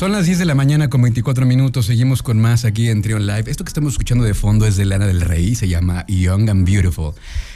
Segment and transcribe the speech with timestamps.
[0.00, 1.84] Son las 10 de la mañana con 24 minutos.
[1.84, 3.50] Seguimos con más aquí en Trion Live.
[3.50, 5.54] Esto que estamos escuchando de fondo es de Lana del Rey.
[5.54, 7.12] Se llama Young and Beautiful,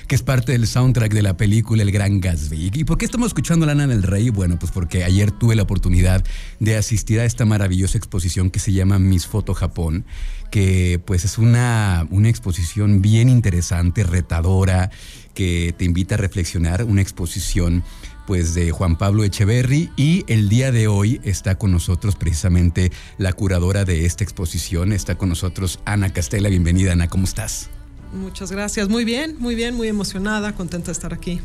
[0.06, 2.70] que es parte del soundtrack de la película El Gran Gatsby.
[2.74, 4.28] ¿Y por qué estamos escuchando Lana del Rey?
[4.28, 6.22] Bueno, pues porque ayer tuve la oportunidad
[6.60, 10.04] de asistir a esta maravillosa exposición que se llama Miss Foto Japón,
[10.50, 14.90] que pues es una, una exposición bien interesante, retadora,
[15.32, 16.84] que te invita a reflexionar.
[16.84, 17.84] Una exposición
[18.26, 23.32] pues de Juan Pablo Echeverry y el día de hoy está con nosotros precisamente la
[23.32, 27.70] curadora de esta exposición, está con nosotros Ana Castela, bienvenida Ana, ¿cómo estás?
[28.12, 31.40] Muchas gracias, muy bien, muy bien, muy emocionada, contenta de estar aquí.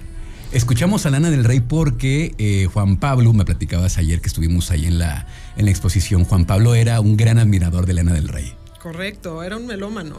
[0.51, 4.85] Escuchamos a Lana del Rey porque eh, Juan Pablo, me platicabas ayer que estuvimos ahí
[4.85, 8.58] en la, en la exposición, Juan Pablo era un gran admirador de Lana del Rey.
[8.81, 10.15] Correcto, era un melómano.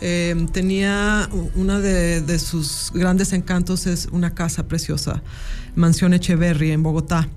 [0.00, 5.22] Eh, tenía una de, sus grandes encantos es una casa preciosa,
[5.76, 7.28] Mansión Echeverry en Bogotá.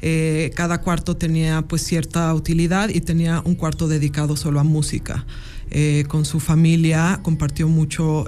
[0.00, 5.26] Eh, cada cuarto tenía pues cierta utilidad y tenía un cuarto dedicado solo a música.
[5.70, 8.26] Eh, con su familia compartió mucho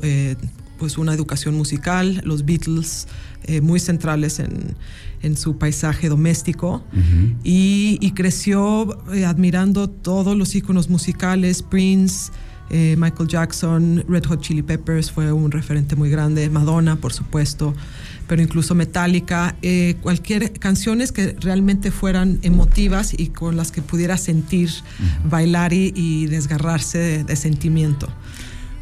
[0.78, 3.06] pues una educación musical, los Beatles
[3.62, 6.82] muy centrales en, su paisaje doméstico.
[7.42, 12.30] Y, y, creció admirando todos los íconos musicales, Prince,
[12.70, 17.74] eh, Michael Jackson, Red Hot Chili Peppers fue un referente muy grande, Madonna, por supuesto,
[18.26, 24.16] pero incluso Metallica, eh, cualquier canciones que realmente fueran emotivas y con las que pudiera
[24.16, 24.70] sentir,
[25.28, 28.08] bailar y, desgarrarse de, sentimiento.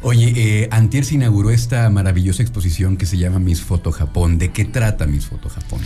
[0.05, 4.37] Oye, eh, Antier se inauguró esta maravillosa exposición que se llama Miss Foto Japón.
[4.37, 5.79] ¿De qué trata Miss Foto Japón?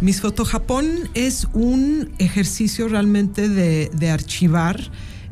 [0.00, 4.80] Miss Foto Japón es un ejercicio realmente de, archivar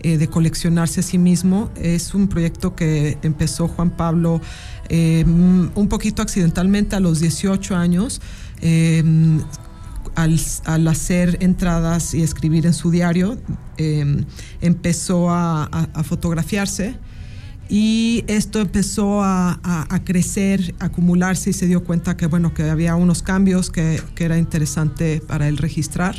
[0.00, 1.70] eh, de coleccionarse a sí mismo.
[1.76, 4.40] Es un proyecto que empezó Juan Pablo
[4.88, 8.20] eh, un poquito accidentalmente a los 18 años.
[10.16, 13.38] Al, hacer entradas y escribir en su diario,
[14.60, 16.96] empezó a, fotografiarse
[17.68, 19.58] y esto empezó a,
[20.04, 24.24] crecer, a acumularse y se dio cuenta que, bueno, que había unos cambios que, que
[24.24, 26.14] era interesante para él registrar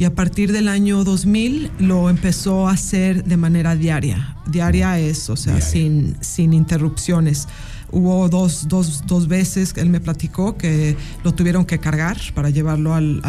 [0.00, 4.34] y a partir del año 2000 lo empezó a hacer de manera diaria.
[4.46, 7.48] Diaria es, o sea, sin, sin interrupciones.
[7.92, 12.48] Hubo dos, dos, dos, veces que él me platicó que lo tuvieron que cargar para
[12.48, 13.20] llevarlo al,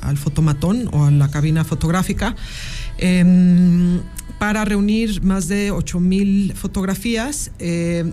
[0.00, 2.34] al, fotomatón o a la cabina fotográfica.
[2.96, 4.00] Em,
[4.38, 7.50] para reunir más de 8000 fotografías.
[7.58, 8.12] Eh,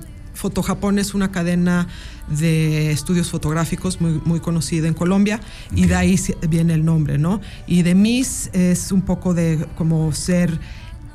[0.63, 1.87] Japón es una cadena
[2.27, 5.39] de estudios fotográficos muy, muy conocida en Colombia
[5.75, 7.41] y de ahí viene el nombre, ¿no?
[7.67, 10.59] Y de Miss es un poco de como ser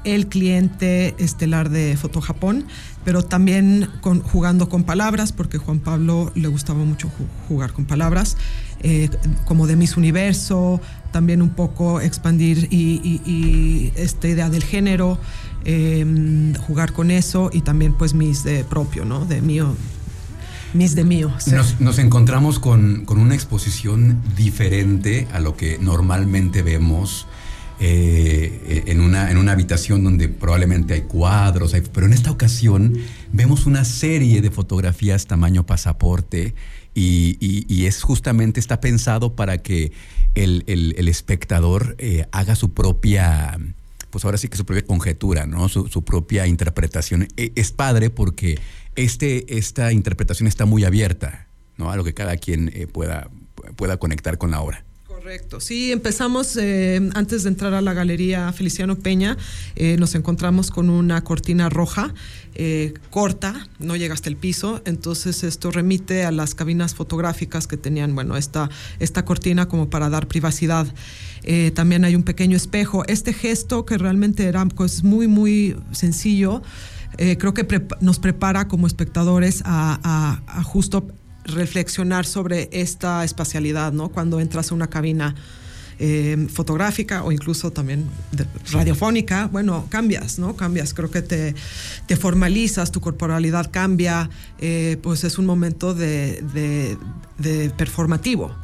[0.04, 2.66] el cliente estelar de Foto Japón,
[3.04, 7.10] pero también con, jugando con palabras, porque Juan Pablo le gustaba mucho
[7.48, 8.36] jugar con palabras,
[8.82, 9.10] eh,
[9.46, 10.80] como de Miss Universo,
[11.16, 15.18] también un poco expandir y, esta idea del género,
[15.64, 19.24] em, jugar con eso y también pues Miss de propio, ¿no?
[19.24, 19.74] De mío,
[20.74, 21.32] Miss de mío.
[21.80, 27.26] Nos, encontramos con, con, una exposición diferente a lo que normalmente vemos
[27.80, 32.92] eh, en, una, en una habitación donde probablemente hay cuadros, pero en esta ocasión
[33.32, 36.54] vemos una serie de fotografías tamaño pasaporte
[36.98, 39.92] y, es justamente, está pensado para que
[40.34, 43.58] el, espectador eh, haga su propia,
[44.10, 45.68] pues ahora sí que su propia conjetura, ¿no?
[45.68, 47.28] Su, propia interpretación.
[47.36, 48.58] E, es padre porque
[48.94, 51.90] este, esta interpretación está muy abierta, ¿no?
[51.90, 53.28] A lo que cada quien eh, pueda,
[53.76, 54.85] pueda conectar con la obra.
[55.26, 55.58] Correcto.
[55.58, 59.36] Sí, empezamos eh, antes de entrar a la galería Feliciano Peña,
[59.74, 62.14] eh, nos encontramos con una cortina roja
[62.54, 67.76] eh, corta, no llega hasta el piso, entonces esto remite a las cabinas fotográficas que
[67.76, 68.70] tenían, bueno, esta,
[69.00, 70.86] esta cortina como para dar privacidad.
[71.74, 73.02] también hay un pequeño espejo.
[73.08, 76.62] Este gesto que realmente era pues, muy, muy sencillo,
[77.16, 77.66] creo que
[78.00, 81.08] nos prepara como espectadores a, a justo
[81.46, 84.08] reflexionar sobre esta espacialidad, ¿no?
[84.08, 85.34] Cuando entras a una cabina
[85.98, 88.04] eh, fotográfica o incluso también
[88.70, 90.54] radiofónica, bueno, cambias, ¿no?
[90.54, 91.54] Cambias, creo que te,
[92.06, 94.28] te formalizas, tu corporalidad cambia,
[94.58, 96.98] eh, pues es un momento de, de,
[97.38, 98.54] de performativo.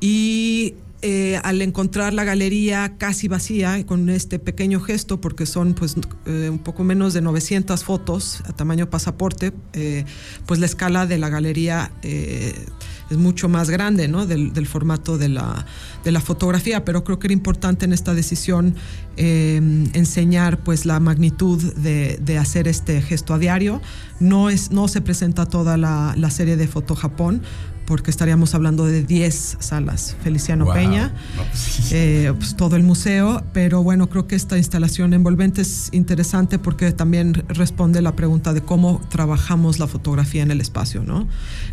[0.00, 5.94] Y eh, al encontrar la galería casi vacía con este pequeño gesto, porque son pues
[6.24, 10.04] eh, un poco menos de 900 fotos a tamaño pasaporte, eh,
[10.46, 14.26] pues la escala de la galería es mucho más grande, ¿no?
[14.26, 15.66] Del, formato de la,
[16.02, 18.74] de la, fotografía, pero creo que era importante en esta decisión
[19.16, 23.80] enseñar pues la magnitud de, de, hacer este gesto a diario.
[24.20, 27.42] No, es, no se presenta toda la, la serie de Foto Japón,
[27.86, 30.16] porque estaríamos hablando de 10 salas.
[30.22, 35.62] Feliciano Peña, pues eh, pues todo el museo, pero bueno, creo que esta instalación envolvente
[35.62, 41.04] es interesante porque también responde la pregunta de cómo trabajamos la fotografía en el espacio,
[41.04, 41.26] ¿no?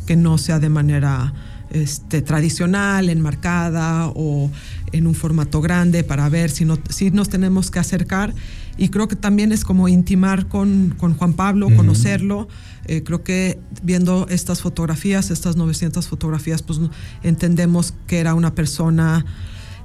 [0.06, 1.34] Que no sea de manera
[1.74, 4.50] este, tradicional, enmarcada o
[4.92, 8.34] en un formato grande para ver si, no, si nos tenemos que acercar.
[8.78, 12.48] Y creo que también es como intimar con, con Juan Pablo, conocerlo.
[12.86, 16.80] Eh, creo que viendo estas fotografías, estas 900 fotografías, pues
[17.24, 19.26] entendemos que era una persona...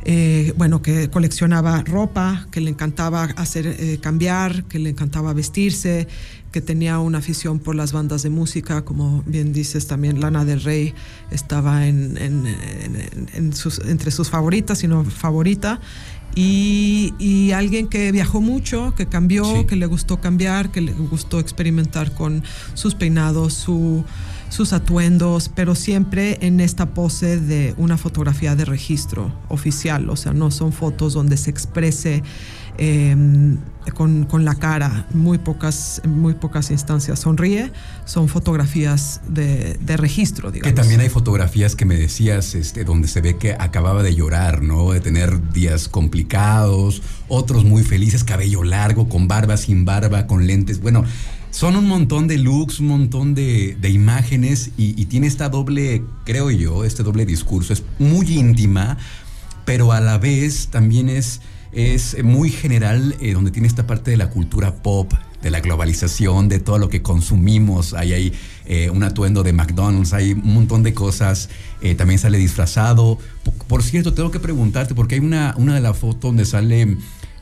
[0.05, 6.07] Eh, bueno, que coleccionaba ropa, que le encantaba hacer eh, cambiar, que le encantaba vestirse,
[6.59, 10.61] que tenía una afición por las bandas de música, como bien dices también Lana del
[10.61, 10.93] Rey
[11.31, 15.79] estaba en, entre sus favoritas, sino favorita,
[16.35, 22.13] y, alguien que viajó mucho, que cambió, que le gustó cambiar, que le gustó experimentar
[22.13, 22.43] con
[22.75, 23.55] sus peinados,
[24.49, 30.33] sus atuendos, pero siempre en esta pose de una fotografía de registro oficial, o sea,
[30.33, 32.25] no son fotos donde se exprese
[32.81, 33.59] Em,
[33.95, 37.73] con, con, la cara, muy pocas, muy pocas instancias sonríe,
[38.05, 40.73] son fotografías de, de, registro, digamos.
[40.73, 44.63] Que también hay fotografías que me decías, este, donde se ve que acababa de llorar,
[44.63, 44.93] ¿no?
[44.93, 50.81] De tener días complicados, otros muy felices, cabello largo, con barba, sin barba, con lentes.
[50.81, 51.05] Bueno,
[51.51, 56.05] son un montón de looks, un montón de, de imágenes y, y tiene esta doble,
[56.25, 57.73] creo yo, este doble discurso.
[57.73, 58.99] Es muy íntima,
[59.65, 61.41] pero a la vez también es
[61.73, 65.13] es muy general, eh, donde tiene esta parte de la cultura pop,
[65.43, 67.95] de la globalización, de todo lo que consumimos.
[67.95, 68.33] Hay ahí
[68.67, 71.49] eh, un atuendo de McDonald's, hay un montón de cosas.
[71.81, 73.19] Eh, también sale disfrazado.
[73.69, 76.97] Por, cierto, tengo que preguntarte, porque hay una, una de las fotos donde sale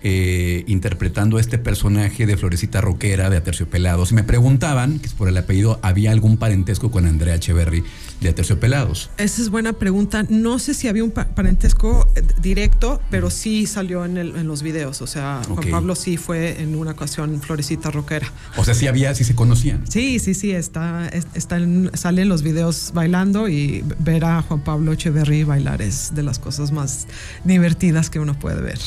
[0.08, 4.12] eh, interpretando a este personaje de Florecita Roquera de Aterciopelados.
[4.12, 7.82] Y me preguntaban, que por el apellido, ¿había algún parentesco con Andrea Echeverry
[8.20, 9.10] de Aterciopelados?
[9.18, 10.24] Esa es buena pregunta.
[10.28, 15.02] No sé si había un parentesco eh, directo, pero sí salió en, los videos.
[15.02, 18.32] O sea, Juan Pablo sí fue en una ocasión Florecita Roquera.
[18.56, 19.90] O sea, sí había, sí se conocían.
[19.90, 21.58] Sí, sí, sí, está, está
[21.94, 26.38] sale en los videos bailando y ver a Juan Pablo Echeverry bailar es de las
[26.38, 27.08] cosas más
[27.42, 28.78] divertidas que uno puede ver.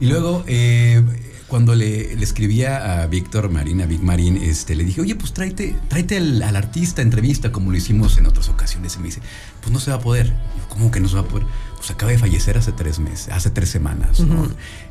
[0.00, 1.02] Y luego, eh,
[1.48, 5.74] cuando le, escribía a Víctor Marín, a Vic Marín, este, le dije, oye, pues tráete,
[5.88, 8.96] tráete al, artista entrevista como lo hicimos en otras ocasiones.
[8.96, 9.20] Y me dice,
[9.60, 10.32] pues no se va a poder.
[10.68, 11.46] ¿Cómo que no se va a poder?
[11.76, 14.22] Pues acaba de fallecer hace tres meses, hace tres semanas.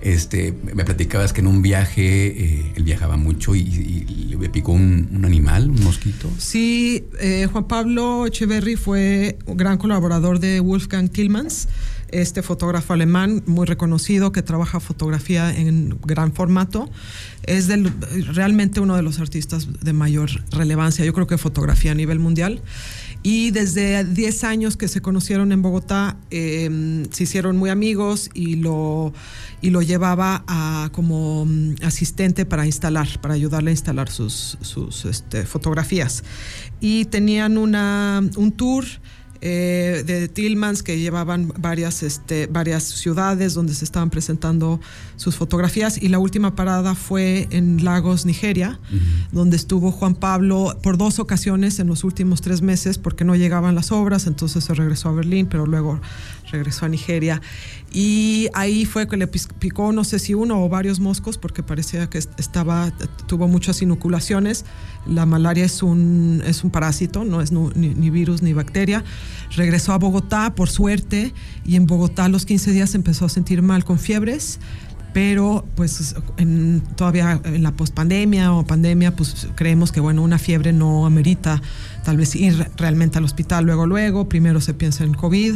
[0.01, 5.21] este, me platicabas que en un viaje, eh, él viajaba mucho y, le picó un,
[5.25, 6.29] animal, un mosquito.
[6.37, 11.67] Sí, eh, Juan Pablo Echeverry fue un gran colaborador de Wolfgang Tillmans
[12.09, 16.89] este fotógrafo alemán muy reconocido que trabaja fotografía en gran formato.
[17.43, 17.67] Es
[18.33, 22.61] realmente uno de los artistas de mayor relevancia, yo creo que fotografía a nivel mundial.
[23.23, 28.55] Y desde 10 años que se conocieron en Bogotá, em, se hicieron muy amigos y
[28.55, 29.13] lo,
[29.61, 35.05] y lo llevaba a, como mm, asistente para instalar, para ayudarle a instalar sus, sus
[35.05, 36.23] este, fotografías.
[36.79, 38.85] Y tenían una, un tour
[39.41, 44.79] eh, de Tillmans que llevaban varias, este, varias ciudades donde se estaban presentando
[45.15, 46.01] sus fotografías.
[46.01, 48.79] Y la última parada fue en Lagos, Nigeria,
[49.31, 53.75] donde estuvo Juan Pablo por dos ocasiones en los últimos tres meses porque no llegaban
[53.75, 55.99] las obras, entonces se regresó a Berlín, pero luego
[56.51, 57.41] regresó a Nigeria.
[57.91, 62.09] Y ahí fue que le picó no sé si uno o varios moscos porque parecía
[62.09, 62.91] que estaba
[63.27, 64.65] tuvo muchas inoculaciones.
[65.05, 69.03] La malaria es un, es un parásito, no es ni, virus ni bacteria.
[69.55, 71.33] Regresó a Bogotá, por suerte,
[71.65, 74.59] y en Bogotá a los 15 días empezó a sentir mal con fiebres
[75.17, 80.73] pero pues en, todavía en la pospandemia o pandemia, pues creemos que bueno, una fiebre
[80.73, 81.59] no amerita
[82.03, 85.55] tal vez ir realmente al hospital luego, luego, primero se piensa en COVID.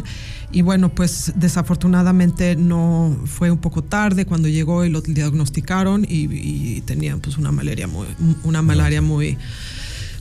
[0.52, 6.82] Y bueno, pues desafortunadamente no fue un poco tarde cuando llegó y lo diagnosticaron y,
[6.88, 8.08] tenía pues una malaria muy,
[8.44, 9.38] una malaria muy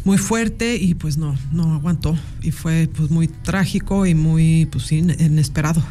[0.04, 2.14] muy fuerte y pues no, no aguantó.
[2.42, 5.82] Y fue pues muy trágico y muy pues inesperado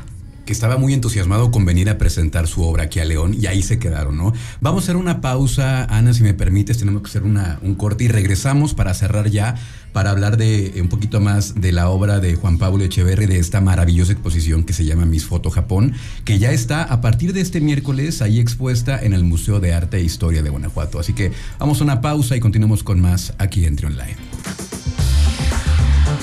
[0.49, 3.61] que estaba muy entusiasmado con venir a presentar su obra aquí a León y ahí
[3.61, 4.33] se quedaron, ¿no?
[4.61, 8.07] Vamos a hacer una pausa, Ana, si me permites, tenemos que hacer un corte y
[8.07, 9.53] regresamos para cerrar ya,
[9.93, 13.61] para hablar de un poquito más de la obra de Juan Pablo Echeverri, de esta
[13.61, 15.93] maravillosa exposición que se llama Mis Foto Japón,
[16.25, 19.97] que ya está a partir de este miércoles ahí expuesta en el Museo de Arte
[19.97, 20.99] e Historia de Guanajuato.
[20.99, 24.68] Así que vamos a una pausa y continuamos con más aquí en Trion Live.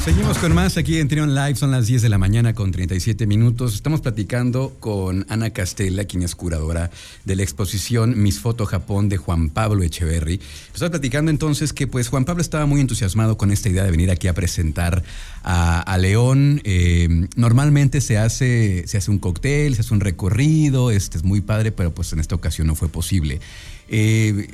[0.07, 3.27] Seguimos con más aquí en Trion Live, son las 10 de la mañana con 37
[3.27, 3.75] minutos.
[3.75, 6.93] Estamos platicando con Ana Castella, quien es curadora
[7.25, 10.41] de la exposición Mis Foto Japón de Juan Pablo Echeverry.
[10.73, 14.13] Estamos platicando entonces que pues Juan Pablo estaba muy entusiasmado con esta idea de venir
[14.13, 15.03] aquí a presentar
[15.43, 16.61] a, León.
[16.63, 21.41] Eh, normalmente se hace, se hace un cóctel, se hace un recorrido, este es muy
[21.41, 23.41] padre, pero pues en esta ocasión no fue posible.
[23.89, 24.51] Eh,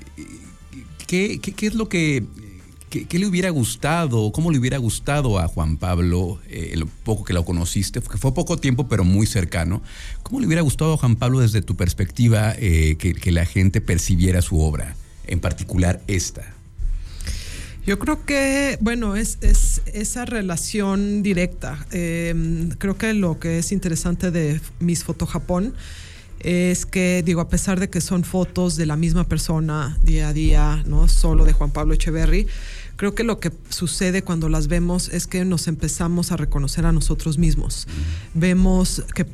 [1.07, 2.25] qué es lo que
[2.93, 7.33] ¿Qué, le hubiera gustado, cómo le hubiera gustado a Juan Pablo, eh, el poco que
[7.33, 9.81] lo conociste, que fue poco tiempo pero muy cercano,
[10.23, 14.43] cómo le hubiera gustado a Juan Pablo desde tu perspectiva eh, que, la gente percibiera
[14.43, 14.95] su obra,
[15.27, 16.53] en particular esta?
[17.87, 21.87] Yo creo que, bueno, es, es esa relación directa.
[21.93, 25.73] Em, creo que lo que es interesante de Miss Foto Japón
[26.41, 30.33] es que, digo, a pesar de que son fotos de la misma persona día a
[30.33, 32.47] día, no solo de Juan Pablo Echeverry,
[33.03, 36.93] creo que lo que sucede cuando las vemos es que nos empezamos a reconocer a
[36.93, 37.89] nosotros mismos.
[38.33, 39.27] Vemos que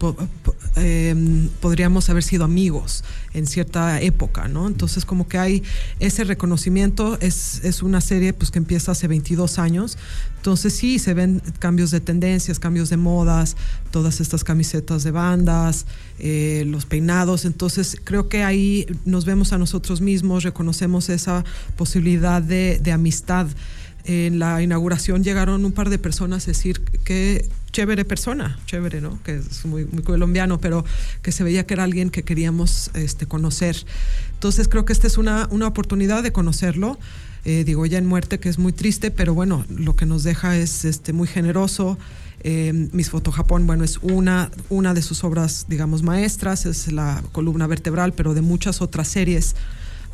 [0.76, 4.66] em, podríamos haber sido amigos en cierta época, ¿no?
[4.66, 5.62] Entonces como que hay
[6.00, 9.98] ese reconocimiento, es, es una serie pues que empieza hace 22 años,
[10.38, 13.54] entonces sí, se ven cambios de tendencias, cambios de modas,
[13.90, 15.84] todas estas camisetas de bandas,
[16.20, 21.44] eh, los peinados, entonces creo que ahí nos vemos a nosotros mismos, reconocemos esa
[21.76, 23.48] posibilidad de amistad
[24.04, 29.22] en la inauguración llegaron un par de personas a decir que chévere persona, chévere, ¿no?
[29.22, 30.84] Que es muy, muy colombiano, pero
[31.20, 33.76] que se veía que era alguien que queríamos este, conocer.
[34.32, 36.98] Entonces creo que esta es una, una oportunidad de conocerlo.
[37.44, 40.56] Eh, digo, ya en muerte, que es muy triste, pero bueno, lo que nos deja
[40.56, 41.98] es este, muy generoso.
[42.40, 47.22] Eh, Mis Foto Japón, bueno, es una, una de sus obras, digamos, maestras, es la
[47.32, 49.54] columna vertebral, pero de muchas otras series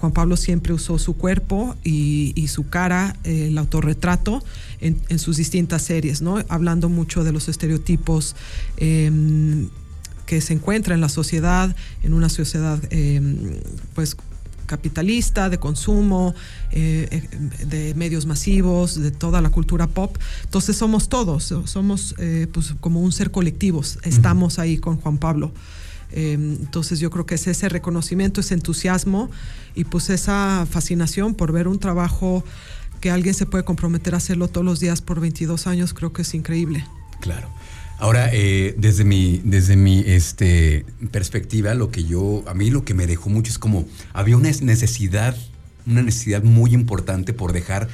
[0.05, 4.45] Juan Pablo siempre usó su cuerpo y, su cara, el autorretrato,
[4.83, 6.45] en, sus distintas series, ¿no?
[6.51, 8.37] Hablando mucho de los estereotipos
[8.77, 9.71] em,
[10.27, 13.61] que se encuentra en la sociedad, en una sociedad, em,
[13.95, 14.15] pues
[14.67, 16.35] capitalista, de consumo,
[16.71, 20.19] eh, eh, de medios masivos, de toda la cultura pop.
[20.45, 25.51] Entonces somos todos, somos eh, pues como un ser colectivo, estamos ahí con Juan Pablo.
[26.13, 29.31] Em, entonces yo creo que es ese reconocimiento, ese entusiasmo
[29.75, 32.45] y pues esa fascinación por ver un trabajo
[33.01, 36.23] que alguien se puede comprometer a hacerlo todos los días por 22 años, creo que
[36.23, 36.85] es increíble.
[37.21, 37.49] Claro.
[37.99, 42.93] Ahora, eh, desde mi, desde mi este, perspectiva, lo que yo, a mí lo que
[42.95, 45.37] me dejó mucho es como, había una necesidad,
[45.87, 47.89] una necesidad muy importante por dejar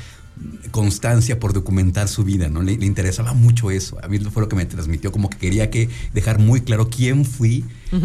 [0.71, 2.63] constancia por documentar su vida, ¿no?
[2.63, 3.99] Le, interesaba mucho eso.
[4.03, 7.25] A mí fue lo que me transmitió, como que quería que dejar muy claro quién
[7.25, 7.65] fui,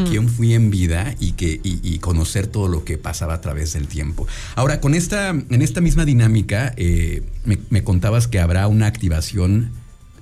[0.09, 3.87] quién fui en vida y que y, conocer todo lo que pasaba a través del
[3.87, 4.27] tiempo.
[4.55, 9.71] Ahora, con esta, en esta misma dinámica, eh, me contabas que habrá una activación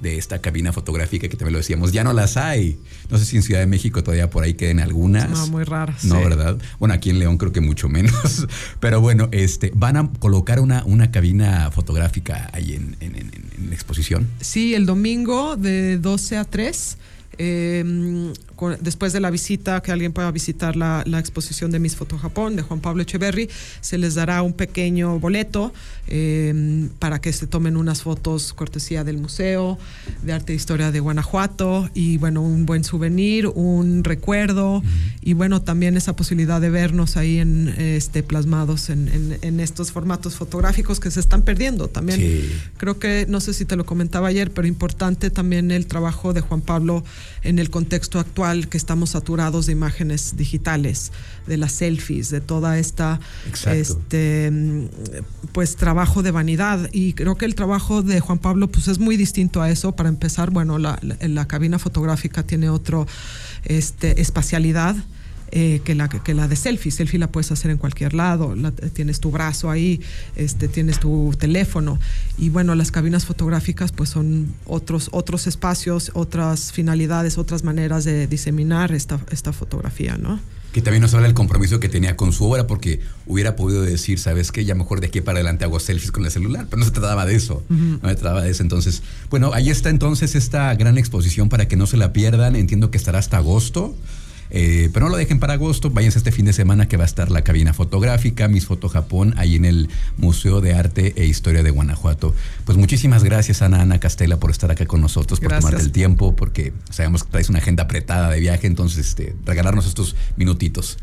[0.04, 2.78] de esta cabina fotográfica que también lo decíamos, ya no las hay.
[3.10, 5.30] No sé si en Ciudad de México todavía por ahí queden algunas.
[5.30, 6.04] No, muy raras.
[6.04, 6.58] No, ¿verdad?
[6.78, 8.46] Bueno, aquí en León creo que mucho menos.
[8.80, 14.28] Pero bueno, este, van a colocar una, una cabina fotográfica ahí en, en la exposición.
[14.42, 16.98] Sí, el domingo de 12 a 3
[17.38, 18.34] eh,
[18.80, 22.62] después de la visita, que alguien pueda visitar la, exposición de Miss Foto Japón de
[22.62, 23.50] Juan Pablo Echeverry,
[23.82, 25.74] se les dará un pequeño boleto
[26.08, 29.78] em, para que se tomen unas fotos cortesía del Museo
[30.22, 34.84] de Arte e Historia de Guanajuato y bueno, un buen souvenir, un recuerdo
[35.22, 40.36] y bueno, también esa posibilidad de vernos ahí en, este, plasmados en, en, estos formatos
[40.36, 42.22] fotográficos que se están perdiendo también.
[42.78, 46.42] Creo que, no sé si te lo comentaba ayer, pero importante también el trabajo de
[46.42, 47.04] Juan Pablo
[47.44, 51.12] en el contexto actual que estamos saturados de imágenes digitales,
[51.48, 53.20] de las selfies, de toda esta
[53.66, 54.52] este
[55.52, 56.90] pues trabajo de vanidad.
[56.92, 59.96] Y creo que el trabajo de Juan Pablo pues es muy distinto a eso.
[59.96, 63.08] Para empezar, bueno, la, la cabina fotográfica tiene otro
[63.66, 64.96] este espacialidad
[65.56, 66.92] eh, que, la, que la de selfie.
[66.92, 68.56] Selfie la puedes hacer en cualquier lado,
[68.94, 70.02] tienes tu brazo ahí,
[70.36, 72.00] este, tienes tu teléfono.
[72.40, 78.26] Y bueno, las cabinas fotográficas pues son otros, otros espacios, otras finalidades, otras maneras de
[78.26, 80.40] diseminar esta, esta fotografía, ¿no?
[80.72, 84.18] que también nos habla del compromiso que tenía con su obra, porque hubiera podido decir,
[84.18, 84.66] ¿sabes qué?
[84.66, 87.28] Ya mejor de aquí para adelante hago selfies con el celular, pero no se trataba
[87.28, 88.64] de eso, no se trataba de eso.
[88.64, 92.90] Entonces, bueno, ahí está entonces esta gran exposición para que no se la pierdan, entiendo
[92.90, 93.96] que estará hasta agosto.
[94.50, 97.06] Eh, pero no lo dejen para agosto, váyanse este fin de semana que va a
[97.06, 101.64] estar la cabina fotográfica, Mis Foto Japón, ahí en el Museo de Arte e Historia
[101.64, 102.34] de Guanajuato.
[102.66, 106.36] Pues muchísimas gracias, Ana Ana Castela, por estar acá con nosotros, por tomarte el tiempo,
[106.36, 110.98] porque sabemos que traes una agenda apretada de viaje, entonces este, regalarnos estos minutitos.